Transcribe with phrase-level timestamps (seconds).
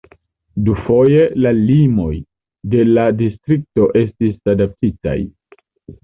[0.67, 2.13] Dufoje la limoj
[2.71, 5.19] de la distrikto estis adaptitaj.